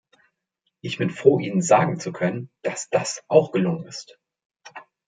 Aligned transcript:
Ich 0.81 0.97
bin 0.97 1.11
froh, 1.11 1.37
Ihnen 1.37 1.61
sagen 1.61 1.99
zu 1.99 2.11
können, 2.11 2.49
dass 2.63 2.89
das 2.89 3.23
auch 3.27 3.51
gelungen 3.51 3.85
ist. 3.85 4.17